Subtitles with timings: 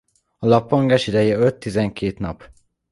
[0.39, 2.43] A lappangás ideje öt-tizenkét nap.